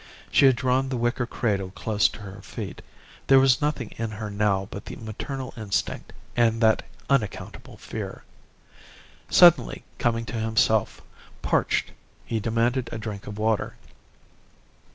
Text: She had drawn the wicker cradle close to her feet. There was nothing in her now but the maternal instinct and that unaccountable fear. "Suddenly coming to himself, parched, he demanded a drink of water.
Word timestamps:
She 0.31 0.47
had 0.47 0.55
drawn 0.55 0.89
the 0.89 0.97
wicker 0.97 1.27
cradle 1.27 1.69
close 1.69 2.07
to 2.07 2.21
her 2.21 2.41
feet. 2.41 2.81
There 3.27 3.39
was 3.39 3.61
nothing 3.61 3.91
in 3.97 4.09
her 4.09 4.31
now 4.31 4.67
but 4.71 4.85
the 4.85 4.95
maternal 4.95 5.53
instinct 5.55 6.11
and 6.35 6.59
that 6.59 6.81
unaccountable 7.07 7.77
fear. 7.77 8.23
"Suddenly 9.29 9.83
coming 9.99 10.25
to 10.25 10.37
himself, 10.39 11.01
parched, 11.43 11.91
he 12.25 12.39
demanded 12.39 12.89
a 12.91 12.97
drink 12.97 13.27
of 13.27 13.37
water. 13.37 13.75